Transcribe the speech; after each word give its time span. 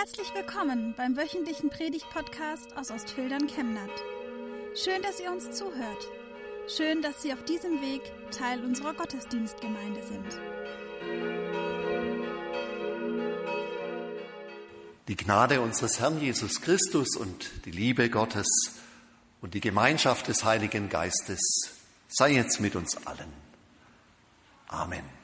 Herzlich 0.00 0.32
willkommen 0.34 0.94
beim 0.96 1.14
wöchentlichen 1.14 1.68
Predigt-Podcast 1.68 2.74
aus 2.74 2.90
Ostfildern 2.90 3.46
Chemnat. 3.48 3.90
Schön, 4.74 5.02
dass 5.02 5.20
ihr 5.20 5.30
uns 5.30 5.50
zuhört. 5.50 6.08
Schön, 6.74 7.02
dass 7.02 7.20
Sie 7.20 7.34
auf 7.34 7.44
diesem 7.44 7.82
Weg 7.82 8.00
Teil 8.30 8.64
unserer 8.64 8.94
Gottesdienstgemeinde 8.94 10.02
sind. 10.02 10.40
Die 15.08 15.16
Gnade 15.16 15.60
unseres 15.60 16.00
Herrn 16.00 16.18
Jesus 16.18 16.62
Christus 16.62 17.14
und 17.18 17.66
die 17.66 17.70
Liebe 17.70 18.08
Gottes 18.08 18.48
und 19.42 19.52
die 19.52 19.60
Gemeinschaft 19.60 20.28
des 20.28 20.44
Heiligen 20.44 20.88
Geistes 20.88 21.74
sei 22.08 22.30
jetzt 22.30 22.58
mit 22.58 22.74
uns 22.74 23.06
allen. 23.06 23.34
Amen. 24.66 25.19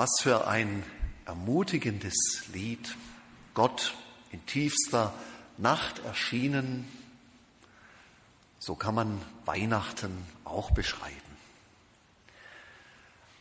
Was 0.00 0.22
für 0.22 0.46
ein 0.46 0.82
ermutigendes 1.26 2.44
Lied. 2.54 2.96
Gott 3.52 3.92
in 4.32 4.46
tiefster 4.46 5.12
Nacht 5.58 5.98
erschienen. 6.06 6.88
So 8.58 8.76
kann 8.76 8.94
man 8.94 9.20
Weihnachten 9.44 10.24
auch 10.46 10.70
beschreiben. 10.70 11.36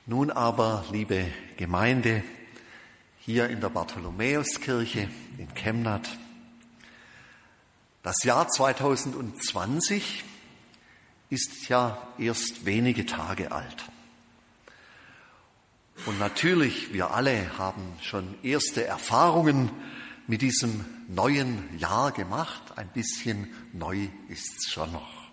Nun 0.05 0.31
aber, 0.31 0.83
liebe 0.91 1.27
Gemeinde, 1.55 2.25
hier 3.19 3.47
in 3.47 3.61
der 3.61 3.69
Bartholomäuskirche 3.69 5.07
in 5.37 5.53
Chemnat, 5.53 6.09
das 8.03 8.21
Jahr 8.25 8.49
2020 8.49 10.25
ist 11.29 11.69
ja 11.69 12.05
erst 12.17 12.65
wenige 12.65 13.05
Tage 13.05 13.53
alt. 13.53 13.89
Und 16.05 16.17
natürlich, 16.17 16.93
wir 16.93 17.11
alle 17.11 17.57
haben 17.57 17.83
schon 18.01 18.35
erste 18.41 18.85
Erfahrungen 18.85 19.69
mit 20.27 20.41
diesem 20.41 20.85
neuen 21.07 21.77
Jahr 21.77 22.11
gemacht. 22.11 22.61
Ein 22.77 22.87
bisschen 22.89 23.53
neu 23.73 24.07
ist 24.29 24.57
es 24.57 24.71
schon 24.71 24.91
noch. 24.91 25.29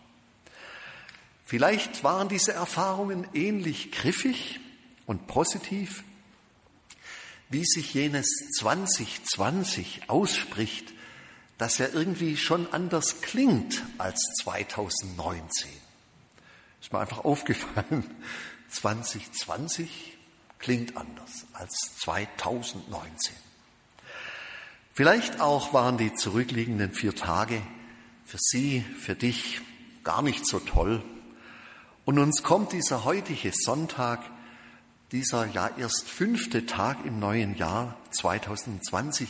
Vielleicht 1.45 2.03
waren 2.03 2.29
diese 2.29 2.53
Erfahrungen 2.53 3.29
ähnlich 3.33 3.93
griffig 3.93 4.59
und 5.07 5.29
positiv, 5.29 6.03
wie 7.49 7.65
sich 7.65 7.95
jenes 7.95 8.27
2020 8.59 10.11
ausspricht, 10.11 10.93
das 11.59 11.79
ja 11.79 11.87
irgendwie 11.93 12.37
schon 12.37 12.73
anders 12.73 13.21
klingt 13.21 13.83
als 13.99 14.21
2019. 14.43 15.71
Ist 16.81 16.93
mir 16.93 16.99
einfach 16.99 17.25
aufgefallen. 17.25 18.05
2020 18.69 20.16
klingt 20.59 20.97
anders 20.97 21.47
als 21.53 21.75
2019. 21.99 23.35
Vielleicht 24.93 25.41
auch 25.41 25.75
waren 25.75 25.99
die 25.99 26.15
zurückliegenden 26.15 26.93
vier 26.93 27.15
Tage 27.15 27.61
für 28.25 28.39
Sie, 28.41 28.81
für 28.99 29.15
dich 29.15 29.61
gar 30.05 30.23
nicht 30.23 30.47
so 30.47 30.59
toll. 30.59 31.03
Und 32.05 32.19
uns 32.19 32.43
kommt 32.43 32.73
dieser 32.73 33.05
heutige 33.05 33.53
Sonntag, 33.53 34.23
dieser 35.13 35.47
ja 35.47 35.71
erst 35.77 36.09
fünfte 36.09 36.67
Tag 36.67 37.05
im 37.05 37.19
neuen 37.19 37.57
Jahr 37.57 37.97
2020 38.13 39.29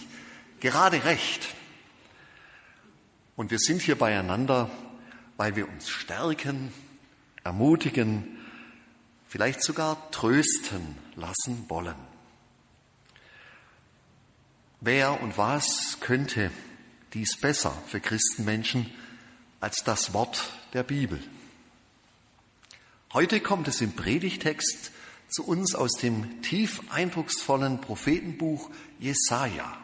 gerade 0.61 1.05
recht. 1.05 1.49
Und 3.35 3.51
wir 3.51 3.59
sind 3.59 3.83
hier 3.83 3.99
beieinander, 3.99 4.71
weil 5.37 5.57
wir 5.57 5.69
uns 5.69 5.89
stärken, 5.89 6.73
ermutigen, 7.45 8.39
vielleicht 9.29 9.63
sogar 9.63 10.11
trösten 10.11 10.97
lassen 11.17 11.65
wollen. 11.69 11.97
Wer 14.81 15.21
und 15.21 15.37
was 15.37 15.99
könnte 16.01 16.51
dies 17.15 17.39
besser 17.41 17.77
für 17.89 18.01
Christenmenschen 18.01 18.91
als 19.61 19.83
das 19.85 20.13
Wort 20.13 20.53
der 20.75 20.83
Bibel? 20.83 21.21
Heute 23.13 23.41
kommt 23.41 23.67
es 23.69 23.81
im 23.81 23.93
Predigtext 23.93 24.93
zu 25.29 25.45
uns 25.47 25.75
aus 25.75 25.93
dem 25.93 26.43
tief 26.43 26.83
eindrucksvollen 26.91 27.81
Prophetenbuch 27.81 28.71
Jesaja, 28.98 29.77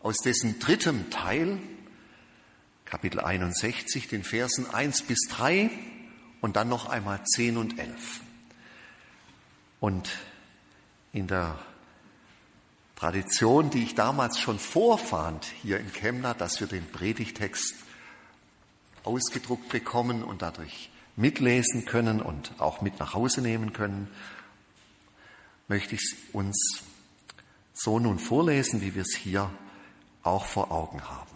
aus 0.00 0.16
dessen 0.16 0.58
drittem 0.58 1.10
Teil, 1.10 1.58
Kapitel 2.84 3.20
61, 3.20 4.08
den 4.08 4.24
Versen 4.24 4.68
1 4.70 5.02
bis 5.02 5.20
3 5.28 5.70
und 6.40 6.56
dann 6.56 6.68
noch 6.68 6.88
einmal 6.88 7.22
10 7.24 7.58
und 7.58 7.78
11. 7.78 8.22
Und 9.80 10.10
in 11.12 11.26
der 11.26 11.58
Tradition, 12.96 13.70
die 13.70 13.84
ich 13.84 13.94
damals 13.94 14.40
schon 14.40 14.58
vorfand 14.58 15.44
hier 15.62 15.78
in 15.78 15.92
Chemnat, 15.92 16.40
dass 16.40 16.58
wir 16.60 16.66
den 16.66 16.84
Predigtext 16.90 17.74
ausgedruckt 19.04 19.68
bekommen 19.68 20.24
und 20.24 20.42
dadurch 20.42 20.90
mitlesen 21.14 21.84
können 21.84 22.20
und 22.20 22.52
auch 22.58 22.80
mit 22.80 22.98
nach 22.98 23.14
Hause 23.14 23.40
nehmen 23.40 23.72
können, 23.72 24.08
möchte 25.68 25.94
ich 25.94 26.16
uns 26.32 26.82
so 27.72 28.00
nun 28.00 28.18
vorlesen, 28.18 28.80
wie 28.80 28.94
wir 28.94 29.02
es 29.02 29.14
hier 29.14 29.50
auch 30.24 30.46
vor 30.46 30.72
Augen 30.72 31.00
haben. 31.08 31.30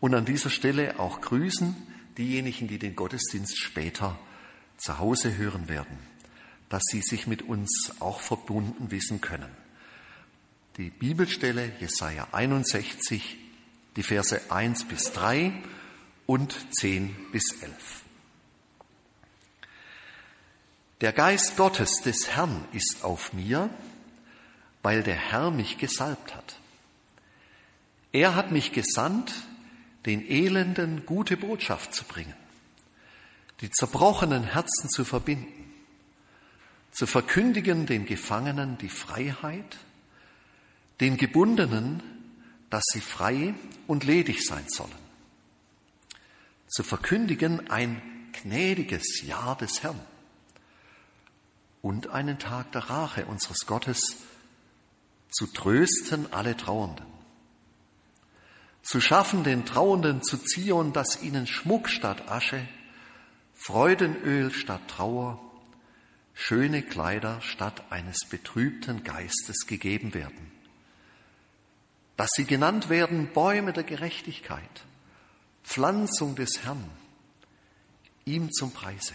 Und 0.00 0.14
an 0.14 0.24
dieser 0.24 0.50
Stelle 0.50 1.00
auch 1.00 1.20
grüßen 1.20 1.74
diejenigen, 2.16 2.68
die 2.68 2.78
den 2.78 2.94
Gottesdienst 2.94 3.58
später 3.58 4.16
zu 4.76 4.98
Hause 4.98 5.36
hören 5.36 5.68
werden 5.68 6.13
dass 6.68 6.82
sie 6.90 7.02
sich 7.02 7.26
mit 7.26 7.42
uns 7.42 7.92
auch 8.00 8.20
verbunden 8.20 8.90
wissen 8.90 9.20
können. 9.20 9.50
Die 10.76 10.90
Bibelstelle 10.90 11.72
Jesaja 11.78 12.26
61, 12.32 13.36
die 13.96 14.02
Verse 14.02 14.40
1 14.50 14.84
bis 14.84 15.12
3 15.12 15.52
und 16.26 16.56
10 16.80 17.14
bis 17.30 17.62
11. 17.62 17.72
Der 21.00 21.12
Geist 21.12 21.56
Gottes 21.56 22.00
des 22.02 22.28
Herrn 22.30 22.64
ist 22.72 23.04
auf 23.04 23.32
mir, 23.32 23.70
weil 24.82 25.02
der 25.02 25.14
Herr 25.16 25.50
mich 25.50 25.78
gesalbt 25.78 26.34
hat. 26.34 26.58
Er 28.12 28.34
hat 28.34 28.50
mich 28.50 28.72
gesandt, 28.72 29.32
den 30.06 30.28
Elenden 30.28 31.06
gute 31.06 31.36
Botschaft 31.36 31.94
zu 31.94 32.04
bringen, 32.04 32.34
die 33.60 33.70
zerbrochenen 33.70 34.44
Herzen 34.44 34.90
zu 34.90 35.04
verbinden 35.04 35.63
zu 36.94 37.08
verkündigen 37.08 37.86
den 37.86 38.06
Gefangenen 38.06 38.78
die 38.78 38.88
Freiheit, 38.88 39.78
den 41.00 41.16
Gebundenen, 41.16 42.00
dass 42.70 42.84
sie 42.92 43.00
frei 43.00 43.54
und 43.88 44.04
ledig 44.04 44.46
sein 44.46 44.64
sollen, 44.68 44.92
zu 46.68 46.84
verkündigen 46.84 47.68
ein 47.68 48.00
gnädiges 48.32 49.22
Jahr 49.22 49.56
des 49.56 49.82
Herrn 49.82 50.00
und 51.82 52.10
einen 52.10 52.38
Tag 52.38 52.70
der 52.70 52.88
Rache 52.88 53.26
unseres 53.26 53.66
Gottes, 53.66 54.16
zu 55.30 55.48
trösten 55.48 56.32
alle 56.32 56.56
Trauernden, 56.56 57.06
zu 58.82 59.00
schaffen 59.00 59.42
den 59.42 59.66
Trauernden 59.66 60.22
zu 60.22 60.38
Zion, 60.38 60.92
dass 60.92 61.22
ihnen 61.22 61.48
Schmuck 61.48 61.88
statt 61.88 62.28
Asche, 62.30 62.68
Freudenöl 63.52 64.52
statt 64.52 64.82
Trauer, 64.86 65.40
schöne 66.34 66.82
Kleider 66.82 67.40
statt 67.40 67.84
eines 67.90 68.26
betrübten 68.28 69.04
Geistes 69.04 69.66
gegeben 69.66 70.14
werden, 70.14 70.52
dass 72.16 72.30
sie 72.34 72.44
genannt 72.44 72.88
werden 72.88 73.32
Bäume 73.32 73.72
der 73.72 73.84
Gerechtigkeit, 73.84 74.84
Pflanzung 75.62 76.34
des 76.34 76.64
Herrn, 76.64 76.84
ihm 78.24 78.52
zum 78.52 78.72
Preise. 78.72 79.14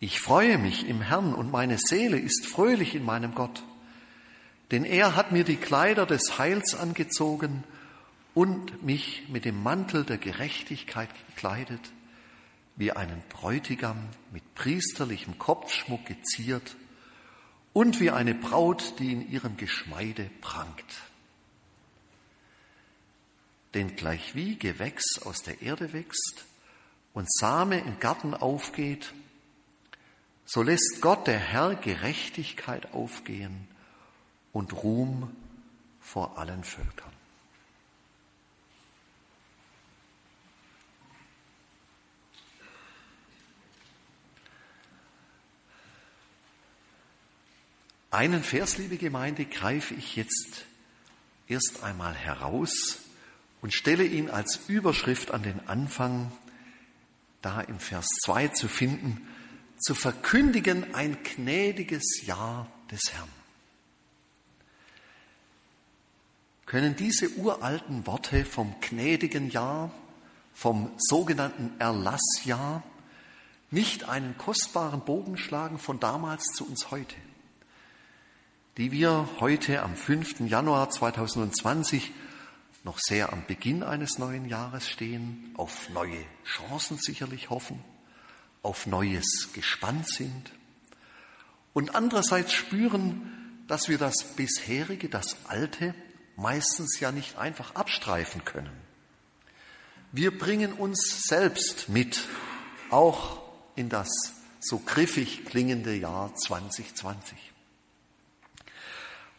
Ich 0.00 0.20
freue 0.20 0.58
mich 0.58 0.86
im 0.86 1.00
Herrn 1.00 1.34
und 1.34 1.50
meine 1.50 1.78
Seele 1.78 2.18
ist 2.18 2.46
fröhlich 2.46 2.94
in 2.94 3.04
meinem 3.04 3.34
Gott, 3.34 3.62
denn 4.70 4.84
er 4.84 5.16
hat 5.16 5.32
mir 5.32 5.44
die 5.44 5.56
Kleider 5.56 6.04
des 6.04 6.38
Heils 6.38 6.74
angezogen 6.74 7.64
und 8.34 8.82
mich 8.82 9.28
mit 9.28 9.44
dem 9.44 9.62
Mantel 9.62 10.04
der 10.04 10.18
Gerechtigkeit 10.18 11.08
gekleidet 11.28 11.80
wie 12.76 12.92
einen 12.92 13.22
Bräutigam 13.28 14.08
mit 14.32 14.54
priesterlichem 14.54 15.38
Kopfschmuck 15.38 16.04
geziert 16.06 16.76
und 17.72 18.00
wie 18.00 18.10
eine 18.10 18.34
Braut, 18.34 18.98
die 18.98 19.12
in 19.12 19.30
ihrem 19.30 19.56
Geschmeide 19.56 20.30
prangt. 20.40 21.02
Denn 23.74 23.96
gleichwie 23.96 24.56
Gewächs 24.56 25.20
aus 25.22 25.42
der 25.42 25.62
Erde 25.62 25.92
wächst 25.92 26.44
und 27.12 27.32
Same 27.32 27.78
im 27.80 27.98
Garten 27.98 28.34
aufgeht, 28.34 29.12
so 30.46 30.62
lässt 30.62 30.98
Gott 31.00 31.26
der 31.26 31.38
Herr 31.38 31.74
Gerechtigkeit 31.74 32.92
aufgehen 32.92 33.66
und 34.52 34.72
Ruhm 34.72 35.34
vor 36.00 36.38
allen 36.38 36.62
Völkern. 36.64 37.13
Einen 48.14 48.44
Vers, 48.44 48.78
liebe 48.78 48.96
Gemeinde, 48.96 49.44
greife 49.44 49.92
ich 49.92 50.14
jetzt 50.14 50.66
erst 51.48 51.82
einmal 51.82 52.14
heraus 52.14 53.00
und 53.60 53.74
stelle 53.74 54.04
ihn 54.04 54.30
als 54.30 54.60
Überschrift 54.68 55.32
an 55.32 55.42
den 55.42 55.66
Anfang, 55.66 56.30
da 57.42 57.60
im 57.60 57.80
Vers 57.80 58.06
2 58.24 58.48
zu 58.48 58.68
finden, 58.68 59.26
zu 59.80 59.96
verkündigen 59.96 60.94
ein 60.94 61.16
gnädiges 61.24 62.24
Jahr 62.24 62.70
des 62.88 63.00
Herrn. 63.12 63.28
Können 66.66 66.94
diese 66.94 67.30
uralten 67.30 68.06
Worte 68.06 68.44
vom 68.44 68.76
gnädigen 68.80 69.50
Jahr, 69.50 69.92
vom 70.54 70.92
sogenannten 70.98 71.72
Erlassjahr, 71.80 72.84
nicht 73.72 74.08
einen 74.08 74.38
kostbaren 74.38 75.00
Bogen 75.00 75.36
schlagen 75.36 75.80
von 75.80 75.98
damals 75.98 76.44
zu 76.54 76.64
uns 76.64 76.92
heute, 76.92 77.16
die 78.76 78.90
wir 78.90 79.28
heute 79.38 79.82
am 79.82 79.94
5. 79.94 80.40
Januar 80.40 80.90
2020 80.90 82.10
noch 82.82 82.98
sehr 82.98 83.32
am 83.32 83.46
Beginn 83.46 83.82
eines 83.82 84.18
neuen 84.18 84.48
Jahres 84.48 84.88
stehen, 84.88 85.54
auf 85.56 85.88
neue 85.90 86.18
Chancen 86.44 86.98
sicherlich 86.98 87.50
hoffen, 87.50 87.82
auf 88.62 88.86
Neues 88.86 89.50
gespannt 89.52 90.08
sind 90.08 90.52
und 91.72 91.94
andererseits 91.94 92.52
spüren, 92.52 93.62
dass 93.68 93.88
wir 93.88 93.96
das 93.96 94.34
bisherige, 94.36 95.08
das 95.08 95.36
Alte 95.46 95.94
meistens 96.36 96.98
ja 96.98 97.12
nicht 97.12 97.38
einfach 97.38 97.76
abstreifen 97.76 98.44
können. 98.44 98.72
Wir 100.10 100.36
bringen 100.36 100.72
uns 100.72 101.26
selbst 101.26 101.88
mit, 101.88 102.26
auch 102.90 103.40
in 103.76 103.88
das 103.88 104.08
so 104.60 104.78
griffig 104.78 105.44
klingende 105.44 105.94
Jahr 105.94 106.34
2020. 106.34 107.53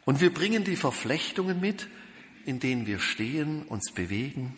Und 0.05 0.21
wir 0.21 0.33
bringen 0.33 0.63
die 0.63 0.75
Verflechtungen 0.75 1.59
mit, 1.59 1.87
in 2.45 2.59
denen 2.59 2.85
wir 2.85 2.99
stehen, 2.99 3.63
uns 3.63 3.91
bewegen 3.91 4.55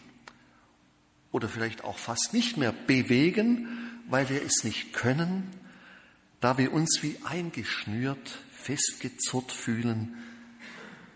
oder 1.31 1.47
vielleicht 1.47 1.83
auch 1.83 1.97
fast 1.97 2.33
nicht 2.33 2.57
mehr 2.57 2.73
bewegen, 2.73 3.67
weil 4.09 4.29
wir 4.29 4.43
es 4.43 4.63
nicht 4.63 4.93
können, 4.93 5.49
da 6.41 6.57
wir 6.57 6.73
uns 6.73 6.99
wie 7.01 7.17
eingeschnürt, 7.23 8.39
festgezurrt 8.51 9.51
fühlen, 9.51 10.15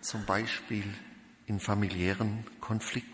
zum 0.02 0.26
Beispiel 0.26 0.86
in 1.46 1.60
familiären 1.60 2.46
Konflikten. 2.60 3.12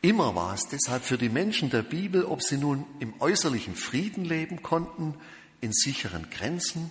Immer 0.00 0.34
war 0.34 0.54
es 0.54 0.68
deshalb 0.68 1.04
für 1.04 1.18
die 1.18 1.28
Menschen 1.28 1.70
der 1.70 1.82
Bibel, 1.82 2.24
ob 2.24 2.42
sie 2.42 2.56
nun 2.56 2.86
im 3.00 3.20
äußerlichen 3.20 3.76
Frieden 3.76 4.24
leben 4.24 4.62
konnten, 4.62 5.14
in 5.60 5.72
sicheren 5.72 6.28
Grenzen 6.30 6.90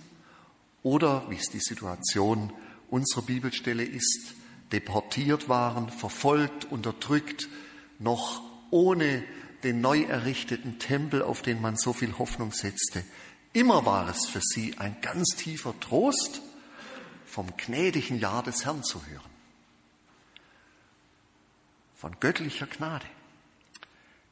oder, 0.82 1.28
wie 1.30 1.36
es 1.36 1.48
die 1.48 1.60
Situation 1.60 2.52
unserer 2.90 3.22
Bibelstelle 3.22 3.84
ist, 3.84 4.34
deportiert 4.72 5.48
waren, 5.48 5.90
verfolgt, 5.90 6.64
unterdrückt, 6.64 7.48
noch 7.98 8.42
ohne 8.70 9.22
den 9.62 9.80
neu 9.80 10.02
errichteten 10.02 10.78
Tempel, 10.78 11.22
auf 11.22 11.42
den 11.42 11.60
man 11.60 11.76
so 11.76 11.92
viel 11.92 12.18
Hoffnung 12.18 12.52
setzte. 12.52 13.04
Immer 13.52 13.84
war 13.86 14.08
es 14.08 14.26
für 14.26 14.40
sie 14.40 14.78
ein 14.78 14.96
ganz 15.00 15.36
tiefer 15.36 15.78
Trost, 15.78 16.40
vom 17.26 17.56
gnädigen 17.56 18.18
Jahr 18.18 18.42
des 18.42 18.64
Herrn 18.64 18.82
zu 18.82 19.04
hören. 19.06 19.30
Von 21.94 22.16
göttlicher 22.18 22.66
Gnade, 22.66 23.06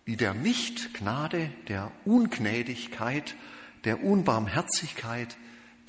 die 0.07 0.17
der 0.17 0.35
Nichtgnade, 0.35 1.53
der 1.69 1.93
Ungnädigkeit, 2.05 3.37
der 3.85 4.03
Unbarmherzigkeit, 4.03 5.37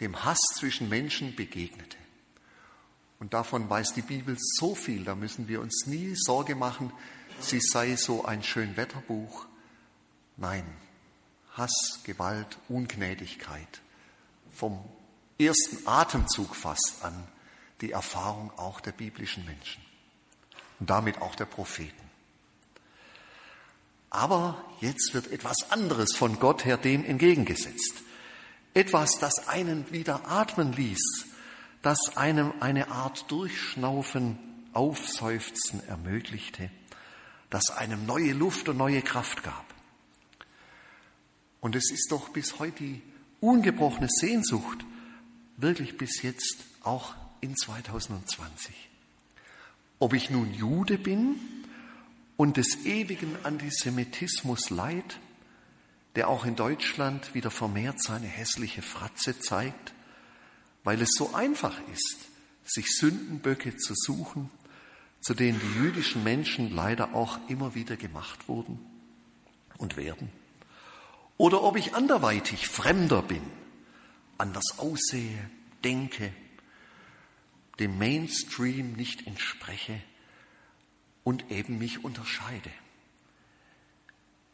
dem 0.02 0.26
Hass 0.26 0.40
zwischen 0.56 0.90
Menschen 0.90 1.36
begegnete. 1.36 1.98
Und 3.20 3.34
davon 3.34 3.70
weiß 3.70 3.94
die 3.94 4.02
Bibel 4.02 4.36
so 4.40 4.74
viel, 4.74 5.06
da 5.06 5.16
müssen 5.16 5.48
wir 5.48 5.62
uns 5.62 5.86
nie 5.86 6.16
Sorge 6.16 6.56
machen, 6.56 6.92
sie 7.40 7.62
sei 7.62 7.96
so 7.96 8.26
ein 8.26 8.44
Schönwetterbuch. 8.44 9.46
Nein, 10.38 10.66
Hass, 11.54 12.00
Gewalt, 12.04 12.58
Ungnädigkeit 12.68 13.82
vom 14.52 14.84
ersten 15.40 15.88
Atemzug 15.88 16.56
fast 16.56 17.04
an 17.04 17.28
die 17.82 17.92
Erfahrung 17.92 18.52
auch 18.58 18.80
der 18.80 18.92
biblischen 18.92 19.46
Menschen 19.46 19.84
und 20.80 20.90
damit 20.90 21.22
auch 21.22 21.36
der 21.36 21.46
Propheten. 21.46 22.10
Aber 24.10 24.64
jetzt 24.82 25.14
wird 25.14 25.32
etwas 25.32 25.72
anderes 25.72 26.16
von 26.16 26.40
Gott 26.40 26.66
her 26.66 26.78
dem 26.78 27.06
entgegengesetzt. 27.06 28.04
Etwas, 28.74 29.20
das 29.20 29.48
einen 29.48 29.92
wieder 29.92 30.28
atmen 30.30 30.72
ließ, 30.74 31.26
das 31.82 32.16
einem 32.16 32.54
eine 32.60 32.90
Art 32.90 33.30
Durchschnaufen, 33.30 34.38
Aufseufzen 34.74 35.86
ermöglichte, 35.88 36.70
das 37.50 37.70
einem 37.70 38.06
neue 38.06 38.32
Luft 38.32 38.70
und 38.70 38.78
neue 38.78 39.02
Kraft 39.02 39.44
gab. 39.44 39.66
Und 41.60 41.76
es 41.76 41.92
ist 41.92 42.12
doch 42.12 42.30
bis 42.30 42.60
heute 42.60 42.84
die 42.84 43.02
ungebrochene 43.42 44.08
Sehnsucht 44.10 44.86
wirklich 45.58 45.98
bis 45.98 46.22
jetzt 46.22 46.64
auch 46.84 47.14
in 47.42 47.56
2020. 47.56 48.74
Ob 50.00 50.14
ich 50.14 50.30
nun 50.30 50.54
Jude 50.54 50.98
bin 50.98 51.36
und 52.38 52.58
des 52.58 52.86
ewigen 52.86 53.36
Antisemitismus 53.44 54.70
leid, 54.70 55.20
der 56.16 56.28
auch 56.28 56.46
in 56.46 56.56
Deutschland 56.56 57.34
wieder 57.34 57.52
vermehrt 57.52 58.02
seine 58.02 58.28
hässliche 58.28 58.82
Fratze 58.82 59.40
zeigt, 59.40 59.94
weil 60.84 61.02
es 61.02 61.12
so 61.18 61.34
einfach 61.34 61.78
ist, 61.94 62.18
sich 62.66 62.98
Sündenböcke 62.98 63.78
zu 63.78 63.94
suchen, 63.96 64.50
zu 65.22 65.34
denen 65.34 65.60
die 65.60 65.80
jüdischen 65.80 66.24
Menschen 66.24 66.74
leider 66.74 67.14
auch 67.14 67.40
immer 67.48 67.76
wieder 67.76 67.96
gemacht 67.96 68.48
wurden 68.48 68.80
und 69.78 69.98
werden. 69.98 70.30
Oder 71.38 71.64
ob 71.64 71.76
ich 71.78 71.94
anderweitig 71.96 72.68
Fremder 72.68 73.22
bin, 73.22 73.44
anders 74.38 74.80
aussehe, 74.80 75.50
denke, 75.84 76.34
dem 77.80 77.98
Mainstream 77.98 78.94
nicht 78.94 79.26
entspreche 79.28 80.02
und 81.24 81.50
eben 81.52 81.78
mich 81.78 82.04
unterscheide. 82.04 82.70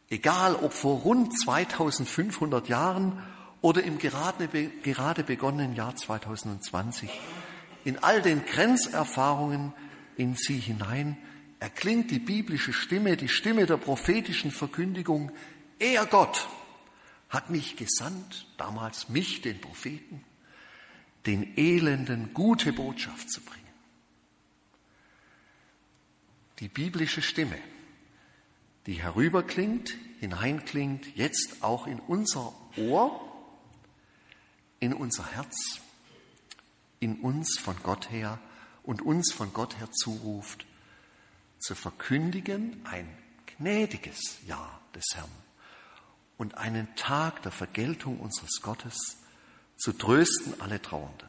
Egal 0.09 0.55
ob 0.55 0.73
vor 0.73 0.99
rund 0.99 1.37
2500 1.37 2.69
Jahren 2.69 3.21
oder 3.61 3.83
im 3.83 3.97
gerade, 3.97 4.47
gerade 4.47 5.23
begonnenen 5.23 5.75
Jahr 5.75 5.95
2020, 5.95 7.09
in 7.83 8.01
all 8.03 8.21
den 8.21 8.45
Grenzerfahrungen 8.45 9.73
in 10.15 10.35
sie 10.35 10.59
hinein 10.59 11.17
erklingt 11.59 12.11
die 12.11 12.19
biblische 12.19 12.73
Stimme, 12.73 13.17
die 13.17 13.29
Stimme 13.29 13.65
der 13.65 13.77
prophetischen 13.77 14.51
Verkündigung, 14.51 15.31
er 15.79 16.05
Gott 16.05 16.47
hat 17.29 17.49
mich 17.49 17.75
gesandt, 17.75 18.47
damals 18.57 19.09
mich, 19.09 19.41
den 19.41 19.59
Propheten, 19.59 20.23
den 21.25 21.57
Elenden 21.57 22.33
gute 22.33 22.71
Botschaft 22.71 23.29
zu 23.29 23.41
bringen. 23.41 23.57
Die 26.59 26.69
biblische 26.69 27.21
Stimme, 27.21 27.57
die 28.87 29.03
herüberklingt, 29.03 29.95
hineinklingt, 30.19 31.15
jetzt 31.15 31.57
auch 31.61 31.85
in 31.85 31.99
unser 31.99 32.53
Ohr, 32.77 33.21
in 34.79 34.93
unser 34.93 35.25
Herz, 35.31 35.81
in 36.99 37.19
uns 37.19 37.59
von 37.59 37.75
Gott 37.83 38.09
her 38.09 38.39
und 38.83 39.01
uns 39.01 39.31
von 39.31 39.53
Gott 39.53 39.77
her 39.77 39.91
zuruft, 39.91 40.65
zu 41.59 41.75
verkündigen 41.75 42.81
ein 42.85 43.07
gnädiges 43.57 44.37
Ja 44.47 44.79
des 44.95 45.05
Herrn 45.13 45.29
und 46.37 46.55
einen 46.57 46.87
Tag 46.95 47.41
der 47.41 47.51
Vergeltung 47.51 48.19
unseres 48.19 48.61
Gottes 48.61 49.17
zu 49.77 49.91
trösten 49.91 50.59
alle 50.61 50.81
Trauernden. 50.81 51.27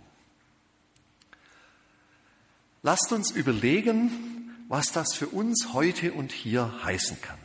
Lasst 2.82 3.12
uns 3.12 3.30
überlegen, 3.30 4.54
was 4.68 4.92
das 4.92 5.14
für 5.14 5.28
uns 5.28 5.72
heute 5.72 6.12
und 6.12 6.30
hier 6.30 6.84
heißen 6.84 7.20
kann, 7.20 7.38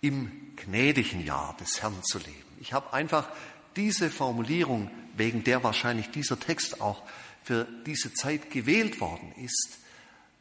im 0.00 0.54
gnädigen 0.56 1.24
Jahr 1.24 1.56
des 1.58 1.82
Herrn 1.82 2.02
zu 2.04 2.18
leben. 2.18 2.56
Ich 2.60 2.72
habe 2.72 2.92
einfach 2.92 3.28
diese 3.76 4.10
Formulierung, 4.10 4.90
wegen 5.16 5.44
der 5.44 5.62
wahrscheinlich 5.62 6.10
dieser 6.10 6.38
Text 6.38 6.80
auch 6.80 7.02
für 7.42 7.66
diese 7.86 8.12
Zeit 8.14 8.50
gewählt 8.50 9.00
worden 9.00 9.32
ist, 9.36 9.78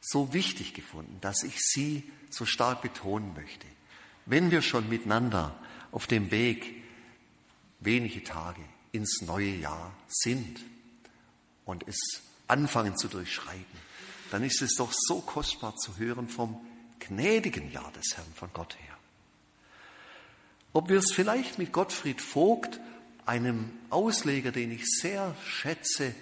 so 0.01 0.33
wichtig 0.33 0.73
gefunden, 0.73 1.17
dass 1.21 1.43
ich 1.43 1.59
sie 1.59 2.03
so 2.29 2.45
stark 2.45 2.81
betonen 2.81 3.33
möchte. 3.33 3.67
Wenn 4.25 4.51
wir 4.51 4.61
schon 4.61 4.87
miteinander 4.87 5.57
auf 5.91 6.07
dem 6.07 6.31
Weg 6.31 6.83
wenige 7.79 8.23
Tage 8.23 8.61
ins 8.91 9.21
neue 9.21 9.55
Jahr 9.55 9.93
sind 10.07 10.59
und 11.65 11.87
es 11.87 11.97
anfangen 12.47 12.97
zu 12.97 13.07
durchschreiten, 13.07 13.89
dann 14.31 14.43
ist 14.43 14.61
es 14.61 14.75
doch 14.75 14.91
so 14.93 15.21
kostbar 15.21 15.75
zu 15.75 15.97
hören 15.97 16.29
vom 16.29 16.59
gnädigen 16.99 17.71
Jahr 17.71 17.91
des 17.91 18.15
Herrn 18.15 18.31
von 18.35 18.49
Gott 18.53 18.77
her. 18.79 18.98
Ob 20.71 20.89
wir 20.89 20.99
es 20.99 21.11
vielleicht 21.11 21.57
mit 21.57 21.71
Gottfried 21.71 22.21
Vogt 22.21 22.79
einem 23.25 23.71
Ausleger, 23.89 24.51
den 24.51 24.71
ich 24.71 24.85
sehr 24.85 25.35
schätze 25.43 26.13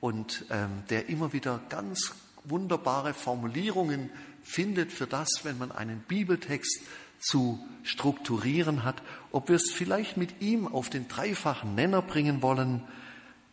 und 0.00 0.46
ähm, 0.50 0.82
der 0.88 1.08
immer 1.08 1.32
wieder 1.32 1.60
ganz 1.68 2.12
wunderbare 2.44 3.12
Formulierungen 3.12 4.10
findet 4.42 4.92
für 4.92 5.06
das, 5.06 5.28
wenn 5.42 5.58
man 5.58 5.70
einen 5.70 6.00
Bibeltext 6.00 6.80
zu 7.18 7.62
strukturieren 7.82 8.84
hat, 8.84 9.02
ob 9.30 9.48
wir 9.48 9.56
es 9.56 9.70
vielleicht 9.70 10.16
mit 10.16 10.40
ihm 10.40 10.66
auf 10.66 10.88
den 10.88 11.06
dreifachen 11.06 11.74
Nenner 11.74 12.00
bringen 12.00 12.40
wollen. 12.40 12.82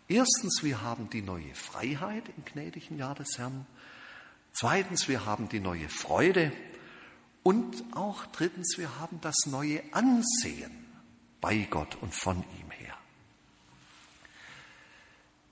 Erstens, 0.08 0.64
wir 0.64 0.82
haben 0.82 1.10
die 1.10 1.22
neue 1.22 1.54
Freiheit 1.54 2.24
im 2.38 2.46
gnädigen 2.46 2.98
Jahr 2.98 3.16
des 3.16 3.38
Herrn. 3.38 3.66
Zweitens, 4.54 5.10
wir 5.10 5.26
haben 5.26 5.50
die 5.50 5.60
neue 5.60 5.90
Freude. 5.90 6.54
Und 7.48 7.82
auch 7.96 8.26
drittens, 8.26 8.78
wir 8.78 9.00
haben 9.00 9.22
das 9.22 9.46
neue 9.46 9.82
Ansehen 9.94 10.86
bei 11.40 11.60
Gott 11.60 11.96
und 12.02 12.14
von 12.14 12.44
ihm 12.60 12.72
her. 12.72 12.94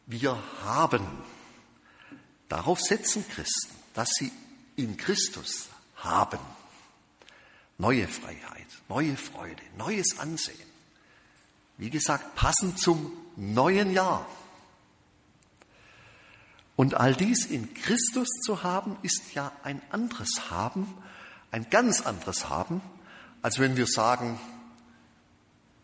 Wir 0.06 0.38
haben, 0.66 1.08
darauf 2.50 2.82
setzen 2.82 3.25
Christen, 3.30 3.74
dass 3.94 4.10
sie 4.10 4.30
in 4.75 4.98
Christus 4.98 5.70
haben. 5.96 6.40
Neue 7.78 8.10
Freiheit, 8.10 8.68
neue 8.90 9.16
Freude, 9.16 9.64
neues 9.78 10.20
Ansehen. 10.20 10.70
Wie 11.78 11.92
gesagt, 11.92 12.36
passend 12.36 12.78
zum 12.78 13.14
neuen 13.38 13.94
Jahr. 13.94 14.28
Und 16.75 16.96
all 16.96 17.16
dies 17.16 17.46
in 17.46 17.74
Christus 17.74 18.28
zu 18.44 18.64
haben, 18.64 18.98
ist 19.02 19.34
ja 19.34 19.54
ein 19.64 19.82
anderes 19.92 20.50
Haben, 20.50 20.94
ein 21.56 21.70
ganz 21.70 22.02
anderes 22.02 22.50
Haben, 22.50 22.82
als 23.42 23.60
wenn 23.60 23.78
wir 23.78 23.88
sagen, 23.88 24.38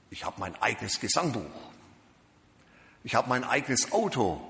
ich 0.10 0.26
habe 0.26 0.38
mein 0.38 0.54
eigenes 0.62 1.00
Gesangbuch, 1.00 1.72
ich 3.06 3.16
habe 3.16 3.30
mein 3.30 3.46
eigenes 3.46 3.94
Auto, 3.94 4.42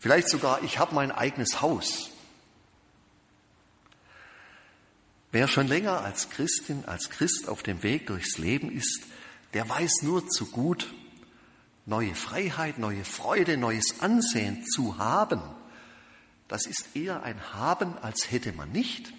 vielleicht 0.00 0.28
sogar 0.28 0.62
ich 0.64 0.78
habe 0.78 0.94
mein 0.94 1.12
eigenes 1.12 1.62
Haus. 1.62 2.10
Wer 5.30 5.48
schon 5.48 5.66
länger 5.66 6.02
als 6.02 6.28
Christin, 6.28 6.84
als 6.84 7.08
Christ 7.08 7.48
auf 7.48 7.62
dem 7.62 7.82
Weg 7.82 8.06
durchs 8.08 8.36
Leben 8.36 8.70
ist, 8.70 9.04
der 9.54 9.66
weiß 9.66 10.02
nur 10.02 10.28
zu 10.28 10.44
gut, 10.50 10.92
neue 11.86 12.14
Freiheit, 12.14 12.76
neue 12.76 13.06
Freude, 13.06 13.56
neues 13.56 14.00
Ansehen 14.00 14.62
zu 14.66 14.98
haben. 14.98 15.40
Das 16.48 16.66
ist 16.66 16.96
eher 16.96 17.22
ein 17.22 17.54
Haben, 17.54 17.96
als 18.02 18.30
hätte 18.30 18.52
man 18.52 18.72
nicht. 18.72 19.10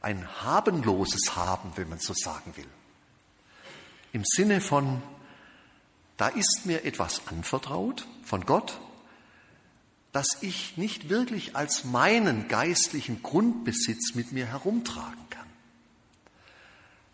Ein 0.00 0.26
habenloses 0.42 1.36
Haben, 1.36 1.72
wenn 1.76 1.88
man 1.88 1.98
so 1.98 2.14
sagen 2.14 2.56
will. 2.56 2.68
Im 4.12 4.24
Sinne 4.24 4.60
von, 4.60 5.02
da 6.16 6.28
ist 6.28 6.62
mir 6.64 6.84
etwas 6.84 7.26
anvertraut 7.26 8.06
von 8.24 8.46
Gott, 8.46 8.80
das 10.12 10.38
ich 10.40 10.76
nicht 10.76 11.08
wirklich 11.08 11.56
als 11.56 11.84
meinen 11.84 12.48
geistlichen 12.48 13.22
Grundbesitz 13.22 14.14
mit 14.14 14.32
mir 14.32 14.46
herumtragen 14.46 15.28
kann. 15.30 15.46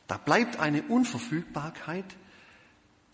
Da 0.06 0.16
bleibt 0.16 0.58
eine 0.58 0.82
Unverfügbarkeit, 0.82 2.04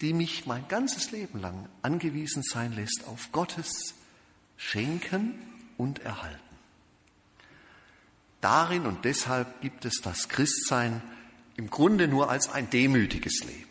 die 0.00 0.12
mich 0.12 0.46
mein 0.46 0.66
ganzes 0.68 1.10
Leben 1.12 1.40
lang 1.40 1.68
angewiesen 1.82 2.42
sein 2.42 2.72
lässt 2.72 3.04
auf 3.06 3.32
Gottes 3.32 3.94
Schenken 4.56 5.34
und 5.76 6.00
Erhalten. 6.00 6.50
Darin 8.40 8.87
und 8.87 9.04
deshalb 9.04 9.61
gibt 9.61 9.85
es 9.85 10.00
das 10.02 10.28
Christsein 10.28 11.02
im 11.56 11.68
Grunde 11.68 12.09
nur 12.09 12.30
als 12.30 12.50
ein 12.50 12.70
demütiges 12.70 13.44
Leben. 13.44 13.66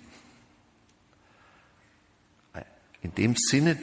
In 3.02 3.16
dem 3.16 3.36
Sinne 3.36 3.78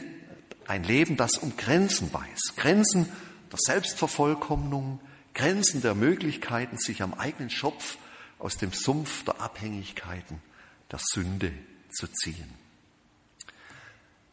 ein 0.66 0.84
Leben, 0.84 1.16
das 1.16 1.38
um 1.38 1.56
Grenzen 1.56 2.12
weiß. 2.12 2.56
Grenzen 2.56 3.08
der 3.50 3.58
Selbstvervollkommnung, 3.58 5.00
Grenzen 5.34 5.80
der 5.82 5.94
Möglichkeiten, 5.94 6.78
sich 6.78 7.02
am 7.02 7.14
eigenen 7.14 7.50
Schopf 7.50 7.98
aus 8.38 8.56
dem 8.56 8.72
Sumpf 8.72 9.24
der 9.24 9.40
Abhängigkeiten, 9.40 10.40
der 10.90 11.00
Sünde 11.02 11.52
zu 11.90 12.06
ziehen. 12.08 12.52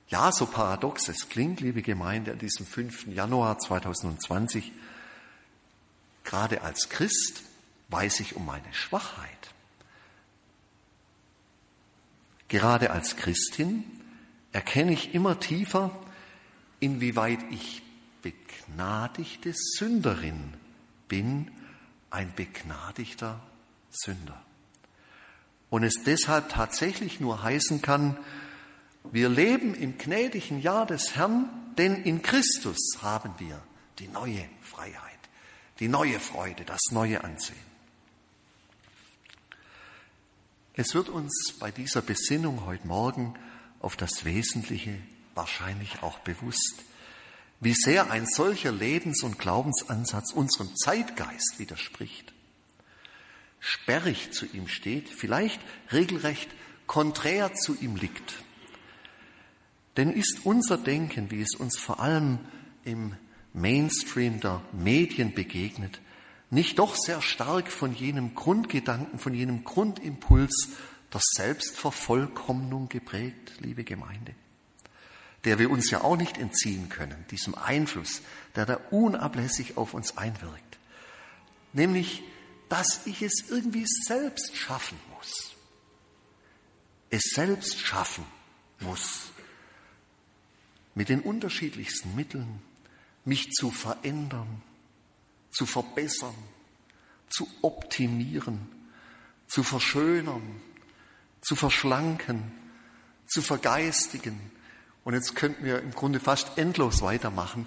Ja, 0.07 0.31
so 0.31 0.45
paradox 0.45 1.07
es 1.07 1.29
klingt, 1.29 1.61
liebe 1.61 1.81
Gemeinde, 1.81 2.33
an 2.33 2.39
diesem 2.39 2.65
5. 2.65 3.07
Januar 3.07 3.57
2020, 3.57 4.71
gerade 6.23 6.61
als 6.61 6.89
Christ 6.89 7.43
weiß 7.89 8.19
ich 8.19 8.35
um 8.35 8.45
meine 8.45 8.73
Schwachheit. 8.73 9.29
Gerade 12.47 12.91
als 12.91 13.15
Christin 13.15 13.83
erkenne 14.51 14.93
ich 14.93 15.13
immer 15.15 15.39
tiefer, 15.39 15.91
inwieweit 16.79 17.39
ich 17.51 17.81
begnadigte 18.21 19.53
Sünderin 19.53 20.53
bin, 21.07 21.51
ein 22.09 22.33
begnadigter 22.35 23.39
Sünder. 23.89 24.41
Und 25.69 25.83
es 25.83 26.03
deshalb 26.05 26.49
tatsächlich 26.49 27.19
nur 27.19 27.41
heißen 27.41 27.81
kann, 27.81 28.17
wir 29.11 29.29
leben 29.29 29.73
im 29.73 29.97
gnädigen 29.97 30.61
Jahr 30.61 30.85
des 30.85 31.15
Herrn, 31.15 31.49
denn 31.77 32.03
in 32.03 32.21
Christus 32.21 32.77
haben 33.01 33.33
wir 33.39 33.59
die 33.99 34.07
neue 34.07 34.45
Freiheit, 34.61 35.12
die 35.83 35.89
neue 35.89 36.17
Freude, 36.17 36.63
das 36.63 36.79
neue 36.91 37.25
Ansehen. 37.25 37.59
Es 40.75 40.93
wird 40.93 41.09
uns 41.09 41.55
bei 41.59 41.71
dieser 41.71 42.01
Besinnung 42.01 42.65
heute 42.65 42.87
Morgen 42.87 43.33
auf 43.81 43.97
das 43.97 44.23
Wesentliche 44.23 44.97
wahrscheinlich 45.35 46.01
auch 46.01 46.19
bewusst, 46.19 46.85
wie 47.59 47.73
sehr 47.73 48.11
ein 48.11 48.25
solcher 48.25 48.71
Lebens- 48.71 49.23
und 49.23 49.39
Glaubensansatz 49.39 50.31
unserem 50.31 50.73
Zeitgeist 50.77 51.55
widerspricht, 51.57 52.31
sperrig 53.59 54.31
zu 54.31 54.45
ihm 54.45 54.69
steht, 54.69 55.09
vielleicht 55.09 55.59
regelrecht 55.91 56.49
konträr 56.87 57.55
zu 57.55 57.75
ihm 57.75 57.97
liegt. 57.97 58.35
Denn 59.97 60.13
ist 60.13 60.45
unser 60.45 60.77
Denken, 60.77 61.29
wie 61.29 61.41
es 61.41 61.55
uns 61.55 61.77
vor 61.77 61.99
allem 61.99 62.39
im 62.85 63.17
Mainstream 63.53 64.39
der 64.39 64.61
Medien 64.71 65.33
begegnet, 65.33 66.01
nicht 66.49 66.79
doch 66.79 66.95
sehr 66.95 67.21
stark 67.21 67.71
von 67.71 67.95
jenem 67.95 68.35
Grundgedanken, 68.35 69.19
von 69.19 69.33
jenem 69.33 69.63
Grundimpuls 69.63 70.69
der 71.13 71.21
Selbstvervollkommnung 71.35 72.89
geprägt, 72.89 73.53
liebe 73.59 73.83
Gemeinde? 73.83 74.35
der 75.43 75.59
wir 75.59 75.69
uns 75.69 75.89
ja 75.91 76.01
auch 76.01 76.15
nicht 76.15 76.37
entziehen 76.37 76.89
können, 76.89 77.25
diesem 77.29 77.55
Einfluss, 77.55 78.21
der 78.55 78.65
da 78.65 78.75
unablässig 78.91 79.77
auf 79.77 79.93
uns 79.93 80.17
einwirkt. 80.17 80.77
Nämlich, 81.73 82.23
dass 82.69 83.05
ich 83.05 83.21
es 83.21 83.49
irgendwie 83.49 83.85
selbst 83.85 84.55
schaffen 84.55 84.97
muss. 85.15 85.55
Es 87.09 87.23
selbst 87.33 87.79
schaffen 87.79 88.25
muss. 88.79 89.31
Mit 90.95 91.09
den 91.09 91.19
unterschiedlichsten 91.19 92.15
Mitteln, 92.15 92.61
mich 93.25 93.51
zu 93.51 93.71
verändern, 93.71 94.61
zu 95.51 95.65
verbessern, 95.65 96.35
zu 97.29 97.47
optimieren, 97.61 98.67
zu 99.47 99.63
verschönern, 99.63 100.61
zu 101.41 101.55
verschlanken, 101.55 102.51
zu 103.27 103.41
vergeistigen, 103.41 104.51
und 105.03 105.13
jetzt 105.13 105.35
könnten 105.35 105.65
wir 105.65 105.81
im 105.81 105.91
Grunde 105.91 106.19
fast 106.19 106.57
endlos 106.57 107.01
weitermachen, 107.01 107.65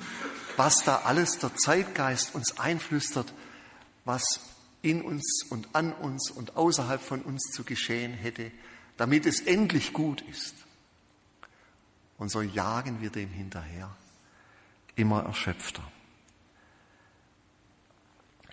was 0.57 0.83
da 0.85 1.03
alles 1.03 1.39
der 1.39 1.55
Zeitgeist 1.55 2.35
uns 2.35 2.59
einflüstert, 2.59 3.33
was 4.05 4.23
in 4.83 5.03
uns 5.03 5.45
und 5.51 5.75
an 5.75 5.93
uns 5.93 6.31
und 6.31 6.57
außerhalb 6.57 7.03
von 7.03 7.23
uns 7.23 7.51
zu 7.53 7.65
geschehen 7.65 8.15
hätte, 8.15 8.51
damit 8.97 9.27
es 9.27 9.41
endlich 9.41 9.93
gut 9.93 10.23
ist. 10.23 10.55
Und 12.17 12.31
so 12.31 12.41
jagen 12.41 13.03
wir 13.03 13.11
dem 13.11 13.31
hinterher, 13.31 13.95
immer 14.97 15.25
erschöpfter. 15.25 15.83